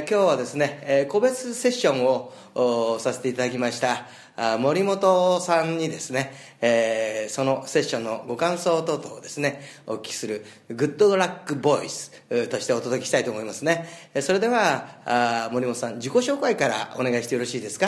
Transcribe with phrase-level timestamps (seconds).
[0.00, 4.06] えー今日はですね、えー個別セッションをおさせていただきました。
[4.36, 13.88] あ森本さんにですね、えーそのセッションのご感想等々をですねお聞きするグッドラックボイスえーとしてお届けしたいと思いますね。
[14.14, 17.86] えーそれではあ森本さん自己紹介からお願いしてよろしいですか？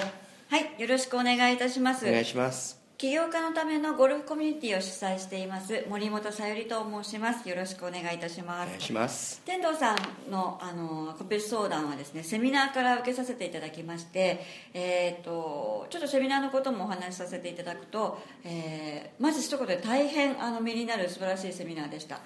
[0.51, 2.07] はい、よろしくお願いいたします。
[2.07, 7.49] お願いします起業家のためのゴルフコミュニティを主催しています森本さゆりと申します。
[7.49, 8.65] よろしくお願いいたしま
[9.09, 9.43] す。
[9.45, 22.21] 天童さんのあの個別相談はですねセミナーから受けさせていただきまして、えー、とちょっとセミナーのこともお話しさせていただくと、えーまず一言で大変あの身になる素晴らしいセミナーでした。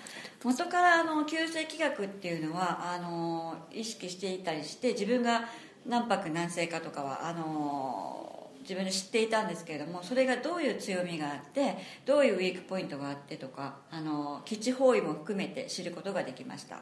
[0.44, 5.48] 元からあの旧世気学っていうのはあの意識していたりして自分が
[5.86, 16.80] 何泊何世かとかはあの自分で知っていたんですけれどもそれがどういう強みがあってどういうウィークポイントがあってとかあの基地包囲も含めて知ることができました。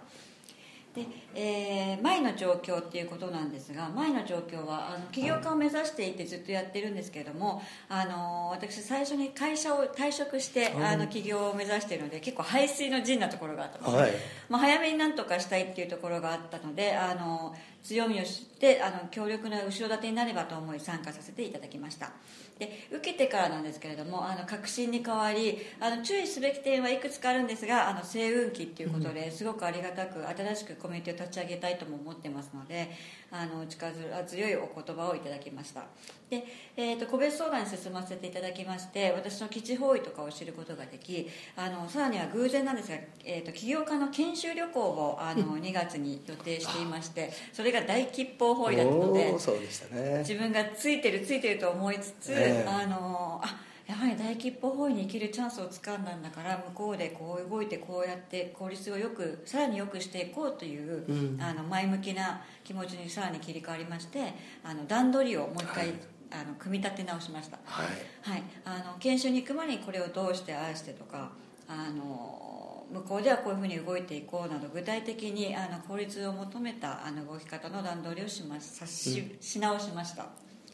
[0.95, 14.12] で、えー前の状況っていうことなんですが前の状況はあの起業家を目指していてずっとやってるんですけれどもあの私最初に会社を退職してあの起業を目指しているので結構排水の陣なところがあったんです、はい。
[14.48, 22.11] まあ、早めになんとかしたいっていうところがあったのであの強みを知ってあの強力な後ろ盾になればと思い参加させていただきました。
[22.59, 32.91] で受けてからなんですけれどもあの確信に変わりあの注意すべき点はいくつかあるんですがあの星雲期っていうことですごくありがたく新しくコミュニティを立ち上げたいとも思ってますので
[33.31, 33.91] あの力
[34.27, 35.85] 強いお言葉をいただきました。
[36.29, 36.45] で、
[36.77, 50.19] えー、と個別相談に進ませていただきまして私の基地方位とかを知ることができあのさらには偶然なんですが、えー、と起業家の研修旅行をあの2月に予定していましてそれが大吉報方位だったのでそうでしたね。
[50.19, 52.69] 自分がついてるついてると思いつつ、ええ。
[52.69, 61.41] あのあやはり大吉報方位に生きるチャンスをつかんだんだから向こうでこう動いてこうやって効率をよくさらによくしていこうという、うん。
[61.41, 65.97] あの前向きな気持ちにさらに切り替わりましてあの段取りをもう一回、はい。
[66.31, 67.59] あの組み立て直しました。
[67.65, 67.87] はい。
[68.23, 71.31] はい、あの研修に行く前にこれをどうしてああしてとか
[71.69, 80.27] あの向こうではこういうふうに動いていこうなど具体的にあの効率を求めたあの動き方の段取りをしまさし,、し直しました。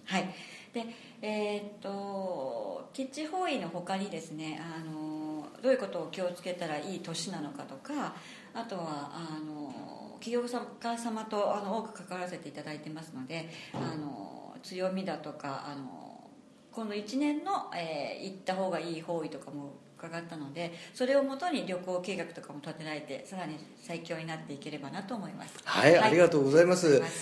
[0.04, 0.34] はい。
[0.72, 0.87] で
[1.20, 1.91] えーっと
[3.00, 8.15] キッチ方位の他にですねあのどういうことを気をつけたらいい年なのかとか
[8.53, 16.28] あとはあの企業家様とあの多く関わらせていただいてますのであの強みだとかあの
[16.71, 25.55] この1年の、えー行った方がいい方位とかも伺ったのでそれをもとに旅行計画とかも立てられてさらに最強になっていければなと思います。
[25.65, 26.87] はい、ありがとうございます。
[26.87, 27.12] ありがとう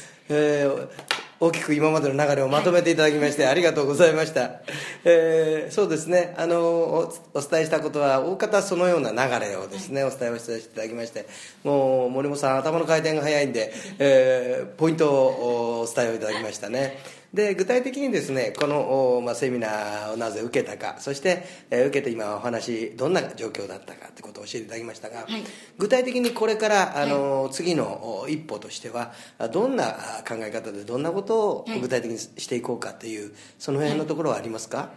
[0.71, 1.09] ございます。
[1.09, 4.60] えー大きく今までの流れをまとめていただきまして、ありがとうございました。
[5.04, 11.27] えーそうですね、あのお、お伝えしたことは、大方そのような流れをですね、お伝えをしていただきまして、
[11.62, 16.98] もう森本さん、頭の回転が早いんで、えーポイントをお伝えをいただきましたね。
[17.32, 25.44] で具体的にですねこの、おまあ、セミナーをなぜ受けたかそして、えー受けて今お話どんな状況だったかということを教えていただきましたが、はい。
[25.77, 31.81] 具体的にこれからあの、次のお一歩としてはあどんなあ考え方でどんなことをはい。
[31.81, 34.91] 具体的にしていこうかというその辺のところはありますか、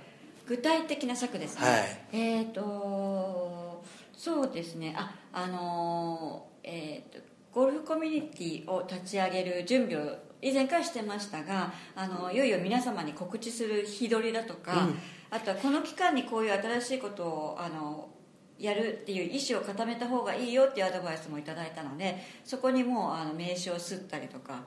[0.47, 2.18] 具体的な策ですね、はい。
[2.18, 3.84] えっ、と
[4.16, 4.96] そうですね。
[4.97, 14.98] ああのーえーとゴルフコミュニティを立ち上げる準備を以前からしてましたがあのいよいよ皆様に告知する日取りだとか、うん。
[15.31, 18.09] あとはこの期間にこういう新しいことをあの
[18.59, 24.63] やるっていう意思を固めた方がいいよっていうアドバイスもいただいたのでそこにもうあの名刺を刷ったりとか、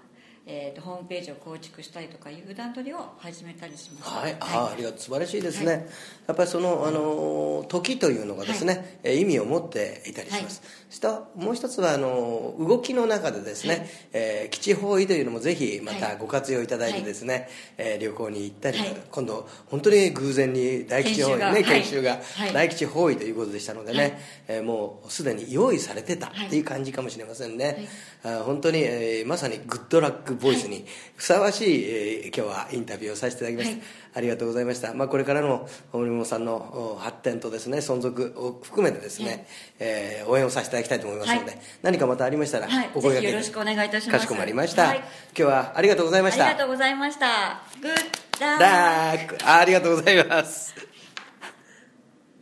[0.46, 5.88] えー、とホームページを構築したりとかいう段取りを始めたりしましたはい、あありがとう素晴らしいですね、
[6.26, 11.06] やっぱりそのあの時というのがですね、えー意味を持っていたりします、そして
[11.36, 13.88] もう一つはあの動きの中でですね、はい。
[14.12, 16.00] えー基地方位というのもぜひまはい。
[16.00, 18.96] たご活用いただいてですね、えー旅行に行ったり、はい。
[19.10, 22.20] 今度本当に偶然に大吉方位ね研研修修が
[22.52, 24.12] 大吉方位ということでしたのでね、はい。
[24.48, 27.88] えーもうすでに用意されてたっていう感じかもしれませんね、
[28.22, 30.84] あー本当に、えーまさにグッドラックボイスに
[31.16, 33.86] ふさわしい、えー今日はインタビューをさせていただきました、はい。
[34.14, 39.46] ありがとうございました、まあ、これからの森本さんのお発展とですね存続を含めてですね、はい。
[39.80, 41.60] えー応援をさせていただきたいと思いますので、はい。
[41.82, 42.90] 何かまたありましたらはい。
[42.94, 44.18] お声掛けよろしくお願いいたします。
[44.18, 44.98] かしこまりました、はい。
[44.98, 46.46] 今日はありがとうございました。
[46.46, 47.62] ありがとうございました。
[47.80, 47.92] グッ
[48.40, 50.74] ダーダークありがとうございます